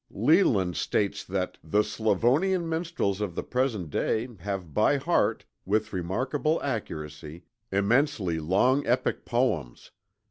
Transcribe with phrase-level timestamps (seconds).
[0.09, 6.59] Leland states that, "the Slavonian minstrels of the present day have by heart with remarkable
[6.63, 9.91] accuracy immensely long epic poems.